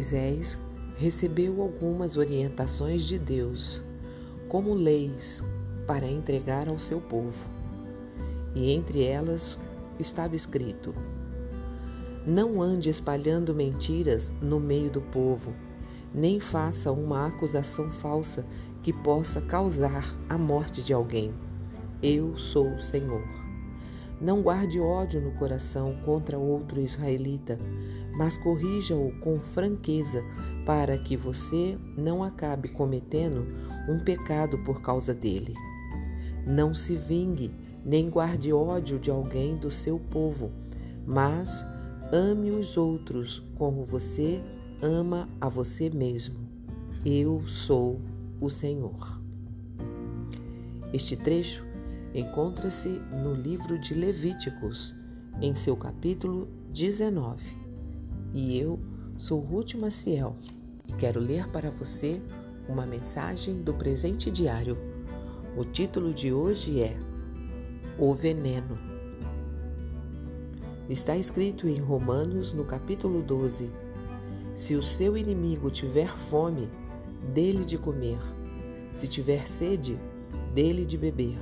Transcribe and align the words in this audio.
Moisés 0.00 0.58
recebeu 0.96 1.60
algumas 1.60 2.16
orientações 2.16 3.02
de 3.02 3.18
Deus, 3.18 3.82
como 4.48 4.72
leis 4.72 5.44
para 5.86 6.06
entregar 6.06 6.70
ao 6.70 6.78
seu 6.78 7.02
povo. 7.02 7.44
E 8.54 8.72
entre 8.72 9.02
elas 9.02 9.58
estava 9.98 10.34
escrito: 10.34 10.94
Não 12.26 12.62
ande 12.62 12.88
espalhando 12.88 13.54
mentiras 13.54 14.32
no 14.40 14.58
meio 14.58 14.90
do 14.90 15.02
povo, 15.02 15.52
nem 16.14 16.40
faça 16.40 16.90
uma 16.90 17.26
acusação 17.26 17.90
falsa 17.90 18.42
que 18.82 18.94
possa 18.94 19.38
causar 19.42 20.16
a 20.30 20.38
morte 20.38 20.82
de 20.82 20.94
alguém. 20.94 21.30
Eu 22.02 22.38
sou 22.38 22.74
o 22.74 22.80
Senhor. 22.80 23.49
Não 24.20 24.42
guarde 24.42 24.78
ódio 24.78 25.20
no 25.20 25.30
coração 25.32 25.96
contra 26.04 26.38
outro 26.38 26.80
israelita, 26.80 27.56
mas 28.12 28.36
corrija-o 28.36 29.12
com 29.20 29.40
franqueza, 29.40 30.22
para 30.66 30.98
que 30.98 31.16
você 31.16 31.78
não 31.96 32.22
acabe 32.22 32.68
cometendo 32.68 33.46
um 33.88 33.98
pecado 33.98 34.58
por 34.58 34.82
causa 34.82 35.14
dele. 35.14 35.54
Não 36.46 36.74
se 36.74 36.94
vingue, 36.94 37.50
nem 37.84 38.10
guarde 38.10 38.52
ódio 38.52 38.98
de 38.98 39.10
alguém 39.10 39.56
do 39.56 39.70
seu 39.70 39.98
povo, 39.98 40.50
mas 41.06 41.64
ame 42.12 42.50
os 42.50 42.76
outros 42.76 43.42
como 43.56 43.84
você 43.84 44.40
ama 44.82 45.28
a 45.40 45.48
você 45.48 45.88
mesmo. 45.88 46.38
Eu 47.04 47.42
sou 47.46 48.00
o 48.38 48.50
Senhor. 48.50 49.18
Este 50.92 51.16
trecho 51.16 51.69
encontra-se 52.14 52.88
no 52.88 53.32
livro 53.32 53.78
de 53.78 53.94
Levíticos, 53.94 54.94
em 55.40 55.54
seu 55.54 55.76
capítulo 55.76 56.48
19. 56.72 57.40
E 58.34 58.58
eu 58.58 58.80
sou 59.16 59.38
Ruth 59.38 59.74
Maciel 59.74 60.36
e 60.88 60.92
quero 60.92 61.20
ler 61.20 61.48
para 61.50 61.70
você 61.70 62.20
uma 62.68 62.84
mensagem 62.84 63.62
do 63.62 63.72
presente 63.72 64.28
diário. 64.28 64.76
O 65.56 65.64
título 65.64 66.12
de 66.12 66.32
hoje 66.32 66.80
é 66.80 66.96
O 67.96 68.12
Veneno. 68.12 68.76
Está 70.88 71.16
escrito 71.16 71.68
em 71.68 71.78
Romanos, 71.78 72.52
no 72.52 72.64
capítulo 72.64 73.22
12: 73.22 73.70
Se 74.56 74.74
o 74.74 74.82
seu 74.82 75.16
inimigo 75.16 75.70
tiver 75.70 76.16
fome, 76.16 76.68
dele 77.32 77.64
de 77.64 77.78
comer, 77.78 78.18
se 78.92 79.06
tiver 79.06 79.46
sede, 79.46 79.96
dele 80.52 80.84
de 80.84 80.98
beber 80.98 81.38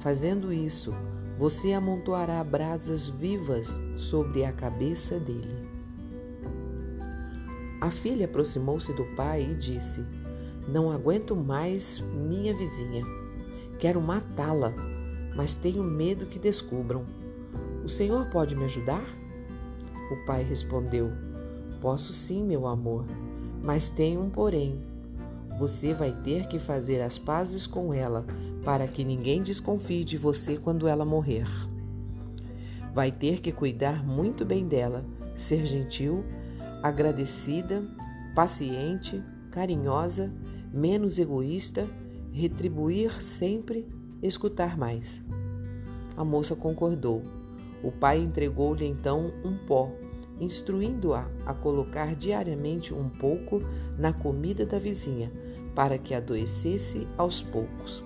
Fazendo 0.00 0.50
isso, 0.50 0.94
você 1.38 1.72
amontoará 1.74 2.42
brasas 2.42 3.08
vivas 3.08 3.78
sobre 3.96 4.44
a 4.44 4.52
cabeça 4.52 5.18
dele. 5.18 5.56
A 7.80 7.90
filha 7.90 8.26
aproximou-se 8.26 8.92
do 8.94 9.04
pai 9.14 9.42
e 9.50 9.54
disse: 9.54 10.04
Não 10.66 10.90
aguento 10.90 11.36
mais 11.36 11.98
minha 11.98 12.54
vizinha. 12.54 13.02
Quero 13.78 14.00
matá-la, 14.00 14.72
mas 15.36 15.56
tenho 15.56 15.82
medo 15.82 16.26
que 16.26 16.38
descubram. 16.38 17.04
O 17.84 17.88
senhor 17.88 18.26
pode 18.30 18.56
me 18.56 18.64
ajudar? 18.64 19.04
O 20.10 20.26
pai 20.26 20.42
respondeu: 20.42 21.10
Posso 21.80 22.12
sim, 22.12 22.42
meu 22.42 22.66
amor, 22.66 23.04
mas 23.62 23.90
tenho 23.90 24.22
um 24.22 24.30
porém. 24.30 24.89
Você 25.60 25.92
vai 25.92 26.10
ter 26.10 26.46
que 26.46 26.58
fazer 26.58 27.02
as 27.02 27.18
pazes 27.18 27.66
com 27.66 27.92
ela 27.92 28.24
para 28.64 28.88
que 28.88 29.04
ninguém 29.04 29.42
desconfie 29.42 30.04
de 30.04 30.16
você 30.16 30.56
quando 30.56 30.88
ela 30.88 31.04
morrer. 31.04 31.46
Vai 32.94 33.12
ter 33.12 33.42
que 33.42 33.52
cuidar 33.52 34.02
muito 34.02 34.42
bem 34.42 34.66
dela, 34.66 35.04
ser 35.36 35.66
gentil, 35.66 36.24
agradecida, 36.82 37.82
paciente, 38.34 39.22
carinhosa, 39.50 40.32
menos 40.72 41.18
egoísta, 41.18 41.86
retribuir 42.32 43.22
sempre, 43.22 43.86
escutar 44.22 44.78
mais. 44.78 45.22
A 46.16 46.24
moça 46.24 46.56
concordou. 46.56 47.20
O 47.84 47.92
pai 47.92 48.18
entregou-lhe 48.18 48.86
então 48.86 49.30
um 49.44 49.58
pó, 49.66 49.92
instruindo-a 50.40 51.28
a 51.44 51.52
colocar 51.52 52.16
diariamente 52.16 52.94
um 52.94 53.10
pouco 53.10 53.60
na 53.98 54.10
comida 54.10 54.64
da 54.64 54.78
vizinha, 54.78 55.30
para 55.80 55.96
que 55.96 56.14
adoecesse 56.14 57.08
aos 57.16 57.40
poucos. 57.42 58.04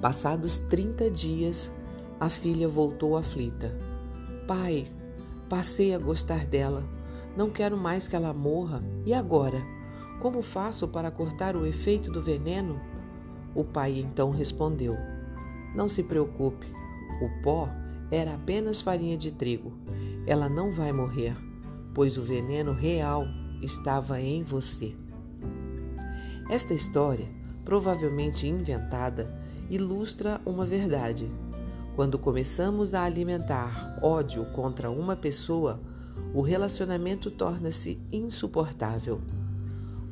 Passados 0.00 0.58
30 0.58 1.10
dias, 1.10 1.72
a 2.20 2.30
filha 2.30 2.68
voltou 2.68 3.16
aflita. 3.16 3.76
Pai, 4.46 4.86
passei 5.48 5.92
a 5.92 5.98
gostar 5.98 6.46
dela. 6.46 6.84
Não 7.36 7.50
quero 7.50 7.76
mais 7.76 8.06
que 8.06 8.14
ela 8.14 8.32
morra. 8.32 8.80
E 9.04 9.12
agora? 9.12 9.60
Como 10.20 10.40
faço 10.40 10.86
para 10.86 11.10
cortar 11.10 11.56
o 11.56 11.66
efeito 11.66 12.12
do 12.12 12.22
veneno? 12.22 12.80
O 13.56 13.64
pai 13.64 13.98
então 13.98 14.30
respondeu: 14.30 14.94
Não 15.74 15.88
se 15.88 16.04
preocupe. 16.04 16.68
O 17.20 17.42
pó 17.42 17.68
era 18.08 18.36
apenas 18.36 18.80
farinha 18.80 19.16
de 19.16 19.32
trigo. 19.32 19.72
Ela 20.28 20.48
não 20.48 20.70
vai 20.70 20.92
morrer, 20.92 21.34
pois 21.92 22.16
o 22.16 22.22
veneno 22.22 22.72
real 22.72 23.24
estava 23.60 24.20
em 24.20 24.44
você. 24.44 24.94
Esta 26.50 26.74
história, 26.74 27.28
provavelmente 27.64 28.48
inventada, 28.48 29.32
ilustra 29.70 30.40
uma 30.44 30.66
verdade. 30.66 31.30
Quando 31.94 32.18
começamos 32.18 32.92
a 32.92 33.04
alimentar 33.04 34.00
ódio 34.02 34.44
contra 34.46 34.90
uma 34.90 35.14
pessoa, 35.14 35.80
o 36.34 36.40
relacionamento 36.42 37.30
torna-se 37.30 38.00
insuportável. 38.10 39.20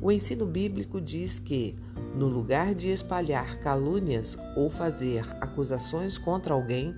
O 0.01 0.09
ensino 0.09 0.45
bíblico 0.45 1.01
diz 1.01 1.39
que, 1.39 1.75
no 2.15 2.29
lugar 2.29 2.73
de 2.73 2.87
espalhar 2.87 3.59
calúnias 3.59 4.37
ou 4.55 4.69
fazer 4.69 5.29
acusações 5.41 6.17
contra 6.17 6.53
alguém, 6.53 6.95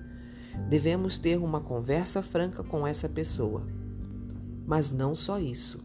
devemos 0.68 1.18
ter 1.18 1.36
uma 1.36 1.60
conversa 1.60 2.22
franca 2.22 2.62
com 2.62 2.86
essa 2.86 3.08
pessoa. 3.08 3.66
Mas 4.64 4.92
não 4.92 5.16
só 5.16 5.40
isso. 5.40 5.80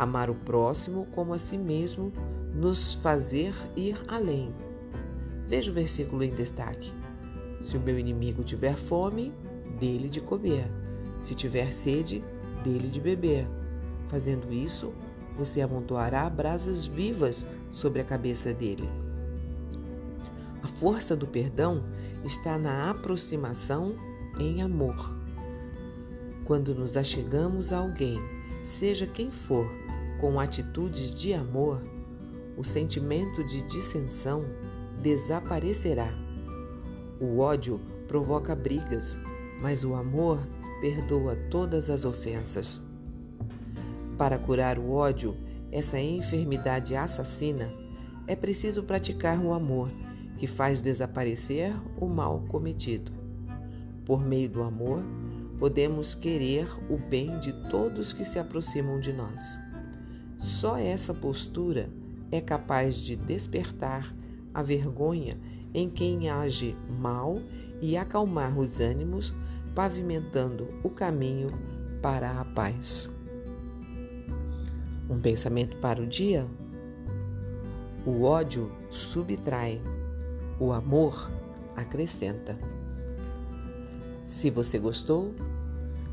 Amar 0.00 0.30
o 0.30 0.34
próximo 0.34 1.06
como 1.12 1.34
a 1.34 1.38
si 1.38 1.58
mesmo 1.58 2.12
nos 2.54 2.94
fazer 2.94 3.54
ir 3.76 3.96
além 4.08 4.52
Veja 5.50 5.68
o 5.68 5.74
versículo 5.74 6.22
em 6.22 6.32
destaque. 6.32 6.92
Se 7.60 7.76
o 7.76 7.80
meu 7.80 7.98
inimigo 7.98 8.44
tiver 8.44 8.76
fome, 8.76 9.32
dele 9.80 10.08
de 10.08 10.20
comer. 10.20 10.64
Se 11.20 11.34
tiver 11.34 11.72
sede, 11.72 12.22
dele 12.62 12.86
de 12.86 13.00
beber. 13.00 13.48
Fazendo 14.08 14.52
isso, 14.52 14.92
você 15.36 15.60
amontoará 15.60 16.30
brasas 16.30 16.86
vivas 16.86 17.44
sobre 17.68 18.00
a 18.00 18.04
cabeça 18.04 18.54
dele. 18.54 18.88
A 20.62 20.68
força 20.68 21.16
do 21.16 21.26
perdão 21.26 21.82
está 22.24 22.56
na 22.56 22.88
aproximação 22.88 23.96
em 24.38 24.62
amor. 24.62 25.16
Quando 26.44 26.76
nos 26.76 26.96
achegamos 26.96 27.72
a 27.72 27.78
alguém, 27.78 28.20
seja 28.62 29.06
quem 29.06 29.30
for, 29.30 29.70
com 30.18 30.38
atitudes 30.38 31.14
de 31.14 31.32
amor, 31.32 31.82
o 32.56 32.64
sentimento 32.64 33.42
de 33.44 33.62
dissensão 33.62 34.44
desaparecerá. 35.02 36.12
O 37.20 37.38
ódio 37.38 37.80
provoca 38.06 38.54
brigas, 38.54 39.16
mas 39.60 39.84
o 39.84 39.94
amor 39.94 40.38
perdoa 40.80 41.36
todas 41.50 41.88
as 41.88 42.04
ofensas. 42.04 42.82
Para 44.18 44.38
curar 44.38 44.78
o 44.78 44.92
ódio, 44.92 45.36
essa 45.72 45.98
enfermidade 45.98 46.94
assassina, 46.94 47.70
é 48.26 48.36
preciso 48.36 48.82
praticar 48.82 49.40
o 49.40 49.52
amor, 49.52 49.90
que 50.38 50.46
faz 50.46 50.80
desaparecer 50.80 51.74
o 51.98 52.06
mal 52.06 52.44
cometido. 52.48 53.12
Por 54.04 54.20
meio 54.24 54.48
do 54.48 54.62
amor, 54.62 55.02
podemos 55.60 56.14
querer 56.14 56.66
o 56.88 56.96
bem 56.96 57.38
de 57.38 57.52
todos 57.68 58.14
que 58.14 58.24
se 58.24 58.38
aproximam 58.38 58.98
de 58.98 59.12
nós. 59.12 59.58
Só 60.38 60.78
essa 60.78 61.12
postura 61.12 61.90
é 62.32 62.40
capaz 62.40 62.96
de 62.96 63.14
despertar 63.14 64.16
a 64.54 64.62
vergonha 64.62 65.38
em 65.74 65.90
quem 65.90 66.30
age 66.30 66.74
mal 66.98 67.42
e 67.82 67.94
acalmar 67.94 68.58
os 68.58 68.80
ânimos, 68.80 69.34
pavimentando 69.74 70.66
o 70.82 70.88
caminho 70.88 71.50
para 72.00 72.40
a 72.40 72.44
paz. 72.44 73.08
Um 75.10 75.20
pensamento 75.20 75.76
para 75.76 76.00
o 76.00 76.06
dia? 76.06 76.46
O 78.06 78.22
ódio 78.22 78.72
subtrai, 78.88 79.78
o 80.58 80.72
amor 80.72 81.30
acrescenta. 81.76 82.58
Se 84.22 84.48
você 84.48 84.78
gostou, 84.78 85.34